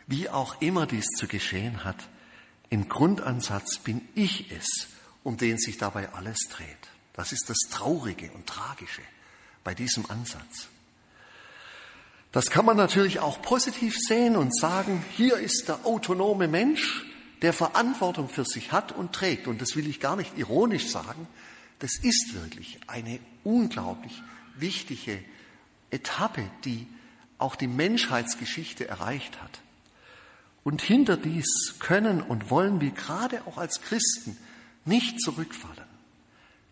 Wie 0.06 0.30
auch 0.30 0.62
immer 0.62 0.86
dies 0.86 1.08
zu 1.18 1.28
geschehen 1.28 1.84
hat, 1.84 1.98
im 2.70 2.90
Grundansatz 2.90 3.80
bin 3.80 4.08
ich 4.16 4.52
es, 4.52 4.88
um 5.24 5.38
den 5.38 5.58
sich 5.58 5.78
dabei 5.78 6.12
alles 6.14 6.40
dreht. 6.50 6.68
Das 7.14 7.32
ist 7.32 7.50
das 7.50 7.58
Traurige 7.70 8.32
und 8.32 8.48
Tragische 8.48 9.02
bei 9.64 9.74
diesem 9.74 10.10
Ansatz. 10.10 10.68
Das 12.32 12.50
kann 12.50 12.66
man 12.66 12.78
natürlich 12.78 13.20
auch 13.20 13.42
positiv 13.42 13.96
sehen 13.96 14.36
und 14.36 14.58
sagen, 14.58 15.06
hier 15.16 15.38
ist 15.38 15.68
der 15.68 15.86
autonome 15.86 16.48
Mensch, 16.48 17.06
der 17.44 17.54
Verantwortung 17.54 18.28
für 18.28 18.44
sich 18.44 18.72
hat 18.72 18.92
und 18.92 19.14
trägt. 19.14 19.48
Und 19.48 19.62
das 19.62 19.76
will 19.76 19.88
ich 19.88 20.00
gar 20.00 20.16
nicht 20.16 20.38
ironisch 20.38 20.88
sagen. 20.88 21.28
Das 21.78 21.92
ist 22.02 22.34
wirklich 22.34 22.80
eine 22.88 23.20
unglaublich 23.44 24.24
wichtige 24.56 25.24
Etappe, 25.94 26.50
die 26.66 26.88
auch 27.38 27.56
die 27.56 27.68
Menschheitsgeschichte 27.68 28.88
erreicht 28.88 29.42
hat. 29.42 29.60
Und 30.64 30.82
hinter 30.82 31.18
dies 31.18 31.76
können 31.80 32.22
und 32.22 32.50
wollen 32.50 32.80
wir 32.80 32.92
gerade 32.92 33.46
auch 33.48 33.58
als 33.58 33.82
Christen 33.82 34.38
nicht 34.86 35.22
zurückfallen. 35.22 35.92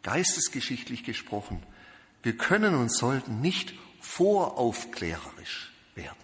geistesgeschichtlich 0.03 1.03
gesprochen, 1.03 1.61
wir 2.23 2.35
können 2.35 2.73
und 2.73 2.91
sollten 2.91 3.39
nicht 3.39 3.73
voraufklärerisch 3.99 5.71
werden. 5.93 6.17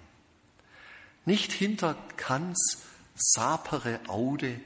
Nicht 1.25 1.51
hinter 1.51 1.95
Kants 2.15 2.83
sapere 3.15 3.99
Aude 4.07 4.59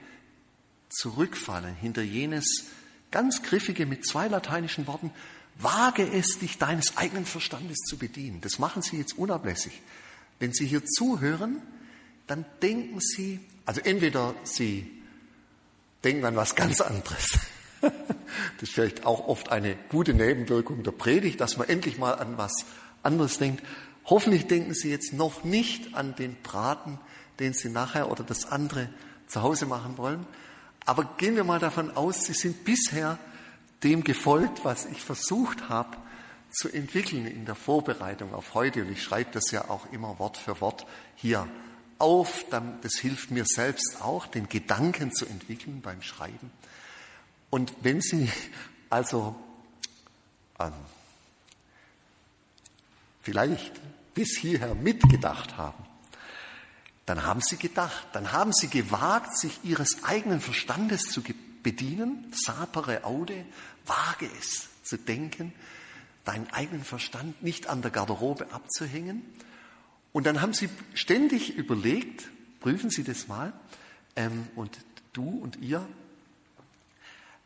zurückfallen, 0.87 1.75
hinter 1.75 2.03
jenes 2.03 2.67
ganz 3.11 3.43
griffige 3.43 3.85
mit 3.85 4.05
zwei 4.05 4.27
lateinischen 4.27 4.87
Worten, 4.87 5.11
wage 5.57 6.03
es, 6.03 6.39
dich 6.39 6.57
deines 6.57 6.97
eigenen 6.97 7.25
Verstandes 7.25 7.77
zu 7.79 7.97
bedienen. 7.97 8.41
Das 8.41 8.59
machen 8.59 8.81
Sie 8.81 8.97
jetzt 8.97 9.17
unablässig. 9.17 9.81
Wenn 10.39 10.53
Sie 10.53 10.65
hier 10.65 10.85
zuhören, 10.85 11.61
dann 12.27 12.45
denken 12.61 12.99
Sie, 12.99 13.39
also 13.65 13.81
entweder 13.81 14.33
Sie 14.43 15.01
denken 16.03 16.25
an 16.25 16.35
was 16.35 16.55
ganz 16.55 16.81
anderes. 16.81 17.37
Das 18.57 18.69
ist 18.69 18.75
vielleicht 18.75 19.05
auch 19.05 19.27
oft 19.27 19.49
eine 19.49 19.75
gute 19.89 20.13
Nebenwirkung 20.13 20.83
der 20.83 20.91
Predigt, 20.91 21.41
dass 21.41 21.57
man 21.57 21.67
endlich 21.67 21.97
mal 21.97 22.13
an 22.13 22.37
was 22.37 22.51
anderes 23.03 23.39
denkt. 23.39 23.63
Hoffentlich 24.05 24.47
denken 24.47 24.73
Sie 24.73 24.89
jetzt 24.89 25.13
noch 25.13 25.43
nicht 25.43 25.95
an 25.95 26.15
den 26.15 26.35
Braten, 26.43 26.99
den 27.39 27.53
Sie 27.53 27.69
nachher 27.69 28.09
oder 28.09 28.23
das 28.23 28.45
andere 28.45 28.89
zu 29.27 29.41
Hause 29.41 29.65
machen 29.65 29.97
wollen. 29.97 30.25
Aber 30.85 31.05
gehen 31.17 31.35
wir 31.35 31.43
mal 31.43 31.59
davon 31.59 31.91
aus, 31.91 32.25
Sie 32.25 32.33
sind 32.33 32.63
bisher 32.63 33.17
dem 33.83 34.03
gefolgt, 34.03 34.63
was 34.63 34.85
ich 34.85 35.01
versucht 35.01 35.69
habe 35.69 35.97
zu 36.51 36.69
entwickeln 36.69 37.25
in 37.25 37.45
der 37.45 37.55
Vorbereitung 37.55 38.33
auf 38.33 38.53
heute. 38.53 38.81
Und 38.81 38.91
ich 38.91 39.01
schreibe 39.01 39.31
das 39.31 39.51
ja 39.51 39.69
auch 39.69 39.91
immer 39.91 40.19
Wort 40.19 40.37
für 40.37 40.59
Wort 40.61 40.85
hier 41.15 41.47
auf. 41.97 42.45
Das 42.49 42.93
hilft 42.99 43.31
mir 43.31 43.45
selbst 43.45 44.01
auch, 44.01 44.27
den 44.27 44.49
Gedanken 44.49 45.13
zu 45.13 45.25
entwickeln 45.25 45.81
beim 45.81 46.01
Schreiben. 46.01 46.51
Und 47.49 47.73
wenn 47.81 48.01
Sie 48.01 48.29
also 48.89 49.35
ähm, 50.59 50.73
vielleicht 53.21 53.79
bis 54.13 54.37
hierher 54.37 54.75
mitgedacht 54.75 55.57
haben, 55.57 55.85
dann 57.05 57.23
haben 57.25 57.41
Sie 57.41 57.57
gedacht, 57.57 58.07
dann 58.13 58.31
haben 58.31 58.53
Sie 58.53 58.67
gewagt, 58.67 59.37
sich 59.37 59.59
Ihres 59.63 60.03
eigenen 60.03 60.39
Verstandes 60.39 61.03
zu 61.03 61.21
bedienen, 61.63 62.31
sapere 62.33 63.03
aude, 63.03 63.45
wage 63.85 64.29
es 64.39 64.69
zu 64.83 64.97
denken, 64.97 65.53
deinen 66.25 66.49
eigenen 66.51 66.83
Verstand 66.83 67.41
nicht 67.43 67.67
an 67.67 67.81
der 67.81 67.91
Garderobe 67.91 68.51
abzuhängen. 68.51 69.23
Und 70.13 70.25
dann 70.25 70.41
haben 70.41 70.53
Sie 70.53 70.69
ständig 70.93 71.55
überlegt, 71.55 72.29
prüfen 72.59 72.89
Sie 72.89 73.03
das 73.03 73.27
mal, 73.27 73.53
ähm, 74.15 74.47
und 74.55 74.77
du 75.13 75.29
und 75.29 75.57
ihr, 75.57 75.87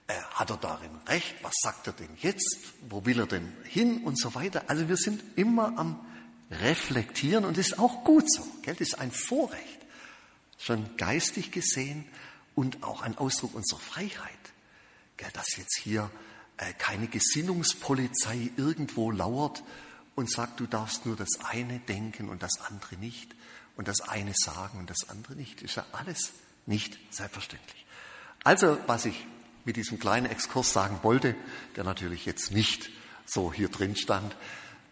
äh, 0.08 0.14
hat 0.34 0.50
er 0.52 0.58
darin 0.58 0.92
recht? 1.08 1.36
Was 1.42 1.56
sagt 1.62 1.88
er 1.88 1.94
denn 1.94 2.10
jetzt? 2.22 2.60
Wo 2.90 3.06
will 3.06 3.20
er 3.20 3.28
denn 3.28 3.52
hin? 3.64 4.04
Und 4.04 4.20
so 4.20 4.36
weiter. 4.36 4.64
Also 4.68 4.88
wir 4.88 4.98
sind 4.98 5.24
immer 5.36 5.78
am 5.78 6.00
Reflektieren 6.52 7.44
und 7.44 7.58
das 7.58 7.68
ist 7.68 7.80
auch 7.80 8.04
gut 8.04 8.32
so. 8.32 8.46
Gell? 8.62 8.76
Das 8.76 8.90
ist 8.90 9.00
ein 9.00 9.12
Vorrecht, 9.12 9.80
schon 10.60 10.96
geistig 10.98 11.52
gesehen 11.52 12.06
und 12.54 12.84
auch 12.84 13.02
ein 13.02 13.18
Ausdruck 13.18 13.56
unserer 13.56 13.80
Freiheit. 13.80 14.45
Gell? 15.18 15.30
Dass 15.34 15.56
jetzt 15.58 15.80
hier 15.82 16.10
äh, 16.58 16.74
keine 16.74 17.08
Gesinnungspolizei 17.08 18.52
irgendwo 18.58 19.12
lauert 19.12 19.64
und 20.16 20.32
sagt, 20.32 20.60
du 20.60 20.68
darfst 20.68 21.06
nur 21.06 21.16
das 21.16 21.40
eine 21.44 21.80
denken 21.80 22.30
und 22.30 22.44
das 22.44 22.60
andere 22.62 22.96
nicht 22.96 23.36
und 23.76 23.88
das 23.88 24.02
eine 24.02 24.34
sagen 24.34 24.80
und 24.80 24.90
das 24.90 25.10
andere 25.10 25.36
nicht. 25.36 25.62
Ist 25.62 25.76
ja 25.76 25.86
alles 25.92 26.32
nicht 26.66 26.98
selbstverständlich. 27.14 27.86
Also, 28.44 28.78
was 28.88 29.06
ich 29.06 29.26
mit 29.66 29.76
diesem 29.76 30.00
kleinen 30.00 30.28
Exkurs 30.28 30.72
sagen 30.72 31.00
wollte, 31.02 31.36
der 31.76 31.84
natürlich 31.84 32.26
jetzt 32.26 32.52
nicht 32.52 32.90
so 33.26 33.52
hier 33.52 33.70
drin 33.70 33.96
stand, 33.96 34.36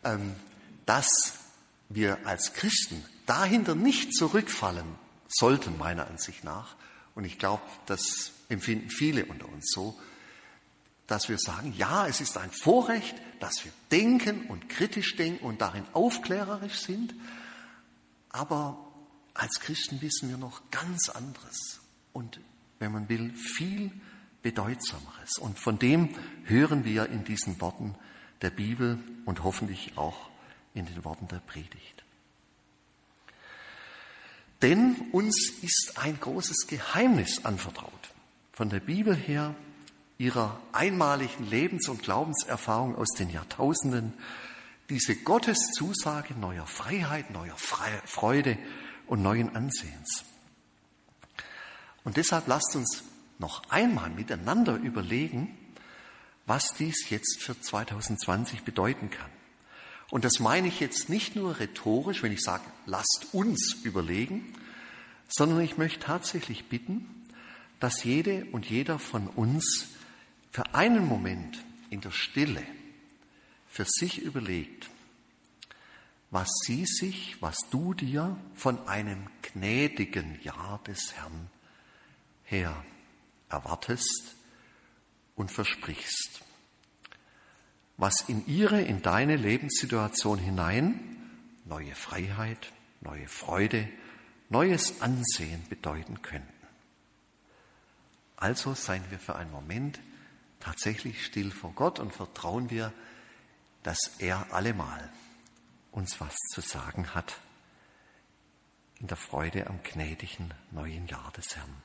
ähm, 0.03 0.36
dass 0.86 1.07
wir 1.89 2.25
als 2.25 2.53
Christen 2.53 3.05
dahinter 3.25 3.75
nicht 3.75 4.13
zurückfallen 4.13 4.95
sollten, 5.27 5.77
meiner 5.77 6.07
Ansicht 6.07 6.43
nach. 6.43 6.75
Und 7.15 7.25
ich 7.25 7.38
glaube, 7.38 7.62
das 7.86 8.31
empfinden 8.49 8.89
viele 8.89 9.25
unter 9.25 9.47
uns 9.47 9.71
so, 9.71 9.97
dass 11.13 11.30
wir 11.30 11.38
sagen, 11.38 11.76
ja, 11.78 12.08
es 12.08 12.21
ist 12.21 12.39
ein 12.39 12.49
Vorrecht, 12.49 13.15
dass 13.39 13.63
wir 13.63 13.71
denken 13.91 14.47
und 14.47 14.67
kritisch 14.67 15.15
denken 15.15 15.45
und 15.45 15.62
darin 15.62 15.86
aufklärerisch 15.93 16.80
sind, 16.80 17.13
aber 18.30 18.80
als 19.36 19.60
Christen 19.60 20.02
wissen 20.02 20.30
wir 20.30 20.38
noch 20.38 20.71
ganz 20.71 21.10
anderes 21.10 21.82
und, 22.13 22.39
wenn 22.80 22.91
man 22.91 23.10
will, 23.10 23.32
viel 23.36 23.91
Bedeutsameres. 24.41 25.38
Und 25.39 25.60
von 25.60 25.78
dem 25.78 26.10
hören 26.45 26.84
wir 26.84 27.06
in 27.10 27.23
diesen 27.23 27.62
Worten 27.62 27.93
der 28.41 28.49
Bibel 28.49 28.97
und 29.26 29.43
hoffentlich 29.43 29.95
auch 29.99 30.32
in 30.73 30.88
den 30.88 31.06
Worten 31.06 31.28
der 31.28 31.41
Predigt. 31.41 32.04
Denn 34.63 34.95
uns 35.12 35.52
ist 35.62 35.93
ein 35.95 36.19
großes 36.19 36.65
Geheimnis 36.65 37.45
anvertraut. 37.45 38.10
Von 38.52 38.71
der 38.71 38.80
Bibel 38.80 39.15
her, 39.15 39.54
ihrer 40.17 40.60
einmaligen 40.71 41.49
Lebens- 41.49 41.89
und 41.89 42.04
Glaubenserfahrung 42.04 42.95
aus 42.95 43.10
den 43.17 43.30
Jahrtausenden, 43.30 44.13
diese 44.89 45.15
Gotteszusage 45.15 46.34
neuer 46.36 46.67
Freiheit, 46.67 47.32
neuer 47.32 47.56
Freude 48.06 48.58
und 49.08 49.21
neuen 49.21 49.56
Ansehens. 49.56 50.23
Und 52.04 52.17
deshalb 52.17 52.47
lasst 52.47 52.76
uns 52.76 53.04
noch 53.39 53.63
einmal 53.69 54.10
miteinander 54.10 54.76
überlegen, 54.76 55.58
was 56.45 56.73
dies 56.73 57.10
jetzt 57.10 57.41
für 57.41 57.60
2020 57.60 58.63
bedeuten 58.63 59.10
kann. 59.10 59.30
Und 60.10 60.26
das 60.26 60.39
meine 60.39 60.67
ich 60.67 60.80
jetzt 60.80 61.10
nicht 61.10 61.36
nur 61.36 61.60
rhetorisch, 61.60 62.21
wenn 62.21 62.32
ich 62.32 62.41
sage, 62.41 62.63
lasst 62.86 63.28
uns 63.32 63.78
überlegen, 63.84 64.54
sondern 65.28 65.62
ich 65.62 65.78
möchte 65.78 66.06
tatsächlich 66.06 66.69
bitten, 66.69 67.28
dass 67.80 68.04
jede 68.04 68.45
und 68.52 68.69
jeder 68.69 68.99
von 68.99 69.28
uns 69.28 69.88
für 70.53 70.75
einen 70.75 71.07
Moment 71.07 71.65
in 71.89 71.99
der 71.99 72.11
Stille 72.11 72.63
für 73.67 73.85
sich 73.85 74.21
überlegt, 74.21 74.87
was 76.29 76.47
sie 76.63 76.85
sich, 76.85 77.41
was 77.41 77.57
du 77.71 77.95
dir 77.95 78.37
von 78.53 78.87
einem 78.87 79.27
gnädigen 79.41 80.39
Jahr 80.43 80.79
des 80.85 81.13
Herrn 81.15 81.49
her 82.43 82.85
erwartest 83.49 84.35
und 85.35 85.51
versprichst. 85.51 86.41
Was 87.97 88.21
in 88.27 88.45
ihre, 88.45 88.81
in 88.81 89.01
deine 89.01 89.37
Lebenssituation 89.37 90.37
hinein 90.37 90.99
neue 91.65 91.95
Freiheit, 91.95 92.71
neue 93.01 93.27
Freude, 93.27 93.89
neues 94.49 95.01
Ansehen 95.01 95.65
bedeuten 95.67 96.21
könnten. 96.21 96.47
Also 98.35 98.75
seien 98.75 99.03
wir 99.09 99.17
für 99.17 99.35
einen 99.35 99.51
Moment 99.51 99.99
tatsächlich 100.63 101.26
still 101.26 101.52
vor 101.52 101.73
Gott 101.73 101.99
und 101.99 102.13
vertrauen 102.13 102.69
wir, 102.69 102.93
dass 103.84 103.99
er 104.19 104.54
allemal 104.54 105.12
uns 105.91 106.21
was 106.21 106.34
zu 106.54 106.62
sagen 106.62 107.13
hat 107.13 107.39
in 108.99 109.08
der 109.08 109.17
Freude 109.17 109.67
am 109.67 109.84
gnädigen 109.84 110.54
neuen 110.71 111.08
Jahr 111.08 111.32
des 111.34 111.58
Herrn. 111.58 111.76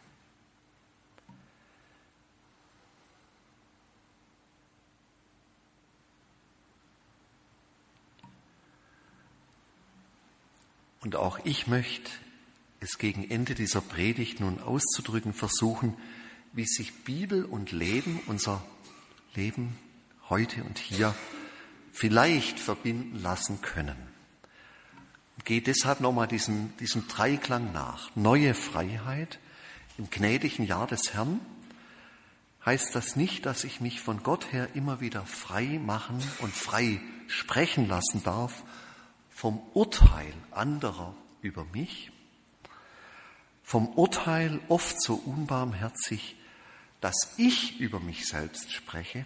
Und 11.01 11.17
auch 11.17 11.41
ich 11.45 11.67
möchte 11.67 12.11
es 12.81 12.99
gegen 12.99 13.29
Ende 13.29 13.55
dieser 13.55 13.81
Predigt 13.81 14.41
nun 14.41 14.61
auszudrücken 14.61 15.33
versuchen, 15.33 15.97
wie 16.52 16.66
sich 16.66 17.04
Bibel 17.04 17.44
und 17.44 17.72
Leben, 17.72 18.20
unser 18.26 18.64
Leben 19.34 19.76
heute 20.28 20.62
und 20.64 20.78
hier, 20.78 21.14
vielleicht 21.92 22.58
verbinden 22.58 23.20
lassen 23.22 23.61
können. 23.61 23.96
Geht 25.44 25.66
deshalb 25.66 26.00
nochmal 26.00 26.28
diesem, 26.28 26.76
diesem 26.78 27.08
Dreiklang 27.08 27.72
nach. 27.72 28.14
Neue 28.14 28.54
Freiheit 28.54 29.38
im 29.96 30.11
gnädigen 30.11 30.66
Jahr 30.66 30.87
des 30.87 31.14
Herrn. 31.14 31.40
Heißt 32.66 32.94
das 32.94 33.16
nicht, 33.16 33.46
dass 33.46 33.64
ich 33.64 33.80
mich 33.80 34.00
von 34.00 34.22
Gott 34.22 34.52
her 34.52 34.68
immer 34.74 35.00
wieder 35.00 35.24
frei 35.24 35.80
machen 35.82 36.22
und 36.40 36.52
frei 36.52 37.00
sprechen 37.28 37.88
lassen 37.88 38.22
darf 38.24 38.62
vom 39.30 39.61
Urteil 39.72 40.34
anderer 40.50 41.14
über 41.42 41.64
mich, 41.72 42.11
vom 43.62 43.87
Urteil 43.88 44.61
oft 44.68 45.00
so 45.00 45.14
unbarmherzig, 45.14 46.37
dass 47.00 47.34
ich 47.37 47.80
über 47.80 48.00
mich 48.00 48.26
selbst 48.26 48.72
spreche, 48.72 49.24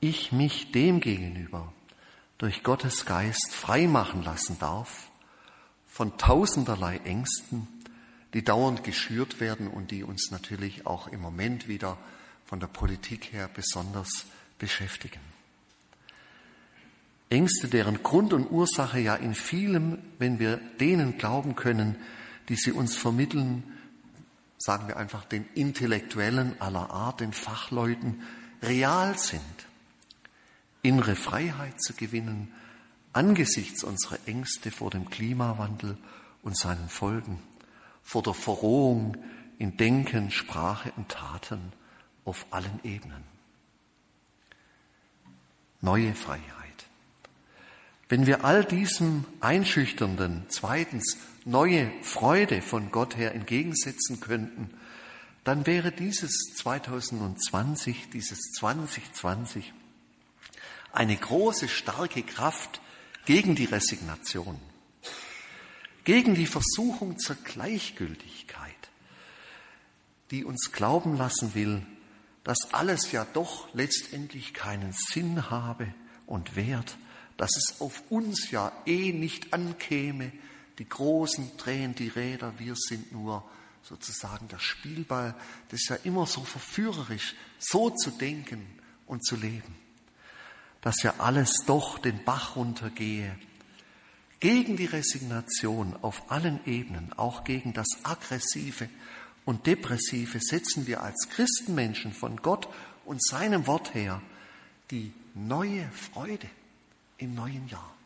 ich 0.00 0.32
mich 0.32 0.72
dem 0.72 1.00
gegenüber 1.00 1.72
durch 2.38 2.62
Gottes 2.62 3.04
Geist 3.04 3.52
frei 3.52 3.86
machen 3.86 4.22
lassen 4.22 4.58
darf 4.58 5.10
von 5.86 6.16
tausenderlei 6.16 6.98
Ängsten, 6.98 7.68
die 8.32 8.42
dauernd 8.42 8.82
geschürt 8.82 9.40
werden 9.40 9.68
und 9.68 9.90
die 9.90 10.02
uns 10.02 10.30
natürlich 10.30 10.86
auch 10.86 11.08
im 11.08 11.20
Moment 11.20 11.68
wieder 11.68 11.98
von 12.46 12.60
der 12.60 12.68
Politik 12.68 13.32
her 13.32 13.50
besonders 13.52 14.26
beschäftigen. 14.58 15.20
Ängste, 17.28 17.68
deren 17.68 18.02
Grund 18.02 18.32
und 18.32 18.50
Ursache 18.50 18.98
ja 18.98 19.14
in 19.14 19.34
vielem, 19.34 19.98
wenn 20.18 20.38
wir 20.38 20.56
denen 20.80 21.18
glauben 21.18 21.54
können, 21.54 21.96
die 22.48 22.56
sie 22.56 22.72
uns 22.72 22.96
vermitteln, 22.96 23.62
sagen 24.60 24.88
wir 24.88 24.98
einfach 24.98 25.24
den 25.24 25.48
Intellektuellen 25.54 26.60
aller 26.60 26.90
Art, 26.90 27.20
den 27.20 27.32
Fachleuten, 27.32 28.22
real 28.62 29.18
sind. 29.18 29.40
Innere 30.82 31.16
Freiheit 31.16 31.80
zu 31.82 31.94
gewinnen 31.94 32.52
angesichts 33.12 33.82
unserer 33.82 34.18
Ängste 34.26 34.70
vor 34.70 34.90
dem 34.90 35.08
Klimawandel 35.08 35.96
und 36.42 36.56
seinen 36.56 36.88
Folgen, 36.88 37.42
vor 38.02 38.22
der 38.22 38.34
Verrohung 38.34 39.16
in 39.58 39.76
Denken, 39.76 40.30
Sprache 40.30 40.92
und 40.96 41.08
Taten 41.08 41.72
auf 42.24 42.46
allen 42.50 42.80
Ebenen. 42.84 43.24
Neue 45.80 46.14
Freiheit. 46.14 46.44
Wenn 48.08 48.26
wir 48.26 48.44
all 48.44 48.64
diesem 48.64 49.24
einschüchternden, 49.40 50.44
zweitens 50.48 51.16
neue 51.50 51.90
Freude 52.02 52.62
von 52.62 52.92
Gott 52.92 53.16
her 53.16 53.34
entgegensetzen 53.34 54.20
könnten, 54.20 54.70
dann 55.42 55.66
wäre 55.66 55.90
dieses 55.90 56.30
2020, 56.58 58.10
dieses 58.10 58.38
2020 58.58 59.72
eine 60.92 61.16
große, 61.16 61.68
starke 61.68 62.22
Kraft 62.22 62.80
gegen 63.26 63.56
die 63.56 63.64
Resignation, 63.64 64.60
gegen 66.04 66.34
die 66.34 66.46
Versuchung 66.46 67.18
zur 67.18 67.36
Gleichgültigkeit, 67.36 68.90
die 70.30 70.44
uns 70.44 70.70
glauben 70.72 71.16
lassen 71.16 71.54
will, 71.54 71.84
dass 72.44 72.72
alles 72.72 73.10
ja 73.10 73.26
doch 73.32 73.72
letztendlich 73.74 74.54
keinen 74.54 74.92
Sinn 74.92 75.50
habe 75.50 75.92
und 76.26 76.54
Wert, 76.54 76.96
dass 77.36 77.50
es 77.56 77.80
auf 77.80 78.04
uns 78.10 78.50
ja 78.50 78.72
eh 78.86 79.12
nicht 79.12 79.52
ankäme, 79.52 80.30
die 80.80 80.88
Großen 80.88 81.58
drehen 81.58 81.94
die 81.94 82.08
Räder, 82.08 82.58
wir 82.58 82.74
sind 82.74 83.12
nur 83.12 83.44
sozusagen 83.82 84.48
der 84.48 84.58
Spielball. 84.58 85.34
Das 85.68 85.82
ist 85.82 85.90
ja 85.90 85.96
immer 86.04 86.26
so 86.26 86.42
verführerisch, 86.42 87.34
so 87.58 87.90
zu 87.90 88.10
denken 88.10 88.66
und 89.06 89.22
zu 89.22 89.36
leben, 89.36 89.76
dass 90.80 91.02
ja 91.02 91.16
alles 91.18 91.64
doch 91.66 91.98
den 91.98 92.24
Bach 92.24 92.56
runtergehe. 92.56 93.38
Gegen 94.40 94.78
die 94.78 94.86
Resignation 94.86 95.94
auf 96.00 96.30
allen 96.30 96.64
Ebenen, 96.64 97.12
auch 97.12 97.44
gegen 97.44 97.74
das 97.74 97.88
Aggressive 98.02 98.88
und 99.44 99.66
Depressive, 99.66 100.40
setzen 100.40 100.86
wir 100.86 101.02
als 101.02 101.28
Christenmenschen 101.28 102.14
von 102.14 102.38
Gott 102.38 102.70
und 103.04 103.22
seinem 103.22 103.66
Wort 103.66 103.92
her 103.92 104.22
die 104.90 105.12
neue 105.34 105.90
Freude 105.90 106.48
im 107.18 107.34
neuen 107.34 107.68
Jahr. 107.68 107.99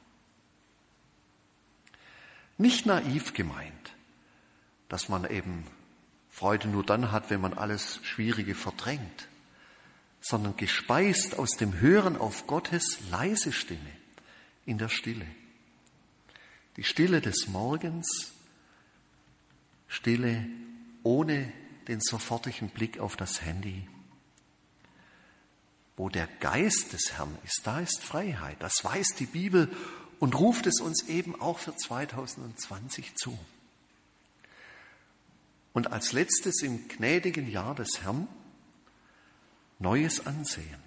Nicht 2.57 2.87
naiv 2.87 3.35
gemeint, 3.35 3.95
dass 4.89 5.09
man 5.09 5.29
eben 5.29 5.67
Freude 6.31 6.69
nur 6.69 6.85
dann 6.85 7.13
hat, 7.13 7.31
wenn 7.31 7.41
man 7.41 7.55
alles 7.55 8.01
Schwierige 8.03 8.55
verdrängt, 8.55 9.29
sondern 10.21 10.57
gespeist 10.57 11.39
aus 11.39 11.51
dem 11.51 11.81
Hören 11.81 12.17
auf 12.17 12.47
Gottes 12.47 12.99
leise 13.11 13.53
Stimme 13.53 13.91
in 14.67 14.79
der 14.79 14.89
Stille. 14.89 15.27
Die 16.77 16.85
Stille 16.85 17.21
des 17.21 17.47
Morgens, 17.49 18.33
Stille 19.87 20.47
ohne 21.03 21.53
den 21.87 22.01
sofortigen 22.01 22.71
Blick 22.71 22.99
auf 22.99 23.17
das 23.17 23.43
Handy. 23.43 23.87
Wo 25.97 26.09
der 26.09 26.27
Geist 26.41 26.93
des 26.93 27.13
Herrn 27.13 27.39
ist, 27.45 27.61
da 27.65 27.79
ist 27.79 28.03
Freiheit. 28.03 28.57
Das 28.61 28.83
weiß 28.83 29.15
die 29.19 29.27
Bibel 29.27 29.71
und 30.21 30.39
ruft 30.39 30.67
es 30.67 30.81
uns 30.81 31.09
eben 31.09 31.41
auch 31.41 31.59
für 31.59 31.75
2020 31.75 33.15
zu. 33.15 33.39
Und 35.73 35.93
als 35.93 36.13
letztes 36.13 36.63
im 36.63 36.89
gnädigen 36.89 37.51
Jahr 37.51 37.75
des 37.75 38.03
Herrn 38.03 38.29
Neues 39.79 40.27
ansehen. 40.27 40.83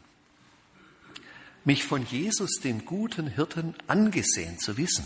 Mich 1.65 1.83
von 1.83 2.05
Jesus, 2.05 2.61
dem 2.63 2.85
guten 2.85 3.27
Hirten, 3.27 3.75
angesehen 3.87 4.57
zu 4.57 4.77
wissen, 4.77 5.05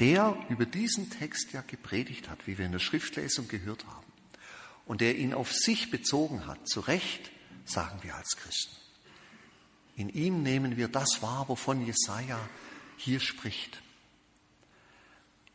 der 0.00 0.36
über 0.48 0.66
diesen 0.66 1.10
Text 1.10 1.52
ja 1.52 1.62
gepredigt 1.62 2.28
hat, 2.28 2.46
wie 2.46 2.58
wir 2.58 2.66
in 2.66 2.72
der 2.72 2.80
Schriftlesung 2.80 3.46
gehört 3.46 3.86
haben, 3.86 4.06
und 4.84 5.00
der 5.00 5.16
ihn 5.16 5.32
auf 5.32 5.52
sich 5.52 5.90
bezogen 5.90 6.46
hat, 6.46 6.68
zu 6.68 6.80
Recht, 6.80 7.30
sagen 7.64 8.00
wir 8.02 8.16
als 8.16 8.36
Christen. 8.36 8.76
In 9.96 10.08
ihm 10.10 10.42
nehmen 10.42 10.76
wir 10.76 10.88
das 10.88 11.22
wahr, 11.22 11.48
wovon 11.48 11.86
Jesaja 11.86 12.38
hier 12.96 13.20
spricht. 13.20 13.82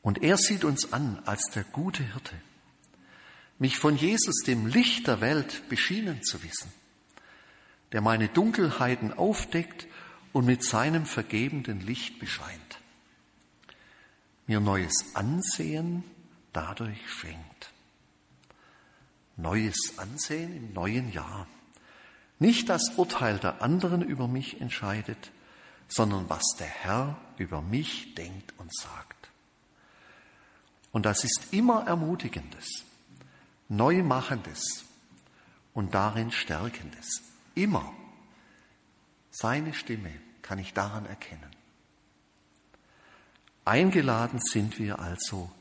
Und 0.01 0.23
er 0.23 0.37
sieht 0.37 0.63
uns 0.63 0.93
an 0.93 1.21
als 1.25 1.49
der 1.53 1.63
gute 1.63 2.03
Hirte, 2.03 2.35
mich 3.59 3.77
von 3.77 3.95
Jesus, 3.95 4.43
dem 4.45 4.65
Licht 4.65 5.05
der 5.07 5.21
Welt, 5.21 5.69
beschienen 5.69 6.23
zu 6.23 6.41
wissen, 6.43 6.73
der 7.91 8.01
meine 8.01 8.27
Dunkelheiten 8.27 9.13
aufdeckt 9.13 9.85
und 10.33 10.45
mit 10.45 10.63
seinem 10.63 11.05
vergebenden 11.05 11.79
Licht 11.81 12.19
bescheint, 12.19 12.79
mir 14.47 14.59
neues 14.59 15.13
Ansehen 15.13 16.03
dadurch 16.53 17.09
schenkt. 17.09 17.71
Neues 19.37 19.97
Ansehen 19.97 20.55
im 20.55 20.73
neuen 20.73 21.11
Jahr. 21.11 21.47
Nicht 22.39 22.69
das 22.69 22.93
Urteil 22.97 23.39
der 23.39 23.61
anderen 23.61 24.01
über 24.01 24.27
mich 24.27 24.59
entscheidet, 24.59 25.31
sondern 25.91 26.29
was 26.29 26.43
der 26.57 26.67
Herr 26.67 27.17
über 27.37 27.61
mich 27.61 28.15
denkt 28.15 28.53
und 28.57 28.73
sagt. 28.73 29.29
Und 30.93 31.05
das 31.05 31.23
ist 31.23 31.53
immer 31.53 31.85
Ermutigendes, 31.85 32.85
Neumachendes 33.67 34.85
und 35.73 35.93
darin 35.93 36.31
Stärkendes. 36.31 37.21
Immer. 37.55 37.93
Seine 39.31 39.73
Stimme 39.73 40.13
kann 40.41 40.59
ich 40.59 40.73
daran 40.73 41.05
erkennen. 41.05 41.55
Eingeladen 43.65 44.39
sind 44.39 44.79
wir 44.79 44.99
also, 44.99 45.51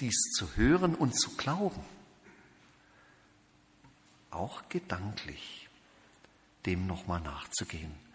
dies 0.00 0.16
zu 0.36 0.56
hören 0.56 0.94
und 0.94 1.18
zu 1.18 1.36
glauben. 1.36 1.84
Auch 4.30 4.68
gedanklich 4.68 5.68
dem 6.64 6.86
nochmal 6.86 7.20
nachzugehen 7.20 8.09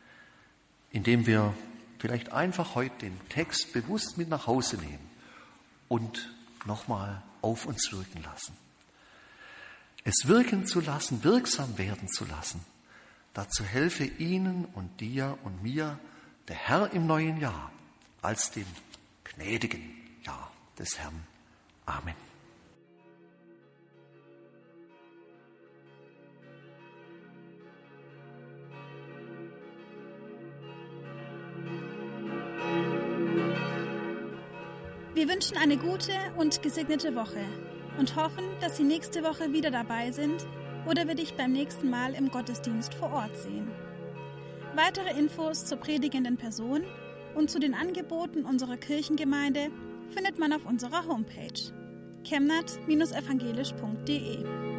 indem 0.96 1.26
wir 1.26 1.54
vielleicht 2.00 2.32
einfach 2.32 2.74
heute 2.74 2.96
den 3.02 3.20
Text 3.28 3.74
bewusst 3.74 4.18
mit 4.18 4.30
nach 4.30 4.48
Hause 4.48 4.78
nehmen 4.78 5.10
und 5.90 6.34
nochmal 6.66 7.22
auf 7.42 7.66
uns 7.66 7.92
wirken 7.92 8.24
lassen. 8.24 8.56
Es 10.06 10.28
wirken 10.28 10.66
zu 10.66 10.80
lassen, 10.80 11.24
wirksam 11.26 11.78
werden 11.78 12.08
zu 12.08 12.24
lassen. 12.24 12.66
Dazu 13.34 13.66
helfe 13.66 14.06
Ihnen 14.06 14.64
und 14.74 15.02
dir 15.02 15.38
und 15.44 15.62
mir 15.62 16.00
der 16.48 16.56
Herr 16.56 16.94
im 16.94 17.08
neuen 17.08 17.42
Jahr 17.42 17.72
als 18.22 18.52
dem 18.52 18.68
gnädigen 19.26 19.82
Jahr 20.24 20.50
des 20.80 20.98
Herrn. 20.98 21.26
Amen. 21.86 22.25
Wir 35.16 35.28
wünschen 35.30 35.58
eine 35.58 35.78
gute 35.78 36.12
und 36.36 36.62
gesegnete 36.62 37.16
Woche 37.16 37.40
und 37.98 38.18
hoffen, 38.18 38.44
dass 38.60 38.76
Sie 38.76 38.84
nächste 38.84 39.24
Woche 39.24 39.54
wieder 39.54 39.72
dabei 39.72 40.12
sind 40.12 40.46
oder 40.86 41.08
wir 41.08 41.16
dich 41.16 41.36
beim 41.36 41.54
nächsten 41.54 41.90
Mal 41.90 42.14
im 42.16 42.30
Gottesdienst 42.30 42.94
vor 42.94 43.14
Ort 43.14 43.34
sehen. 43.38 43.72
Weitere 44.76 45.18
Infos 45.18 45.64
zur 45.64 45.78
predigenden 45.78 46.36
Person 46.36 46.84
und 47.34 47.50
zu 47.50 47.60
den 47.60 47.74
Angeboten 47.74 48.44
unserer 48.44 48.76
Kirchengemeinde 48.76 49.70
findet 50.10 50.38
man 50.38 50.52
auf 50.52 50.66
unserer 50.66 51.08
Homepage 51.08 51.72
chemnat-evangelisch.de. 52.26 54.75